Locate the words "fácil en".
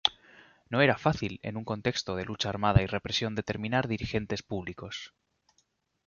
0.97-1.57